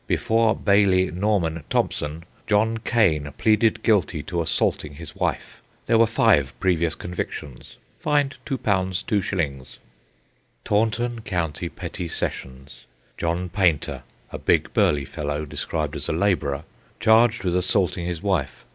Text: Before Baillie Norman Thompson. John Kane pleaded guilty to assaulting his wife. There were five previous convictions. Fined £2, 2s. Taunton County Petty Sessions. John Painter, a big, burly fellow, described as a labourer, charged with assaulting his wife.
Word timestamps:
Before 0.07 0.55
Baillie 0.55 1.11
Norman 1.11 1.63
Thompson. 1.69 2.23
John 2.47 2.79
Kane 2.79 3.31
pleaded 3.37 3.83
guilty 3.83 4.23
to 4.23 4.41
assaulting 4.41 4.95
his 4.95 5.15
wife. 5.15 5.61
There 5.85 5.99
were 5.99 6.07
five 6.07 6.59
previous 6.59 6.95
convictions. 6.95 7.75
Fined 7.99 8.35
£2, 8.47 8.57
2s. 9.05 9.77
Taunton 10.65 11.21
County 11.21 11.69
Petty 11.69 12.07
Sessions. 12.07 12.85
John 13.15 13.47
Painter, 13.49 14.01
a 14.31 14.39
big, 14.39 14.73
burly 14.73 15.05
fellow, 15.05 15.45
described 15.45 15.95
as 15.95 16.09
a 16.09 16.13
labourer, 16.13 16.63
charged 16.99 17.43
with 17.43 17.55
assaulting 17.55 18.07
his 18.07 18.23
wife. 18.23 18.65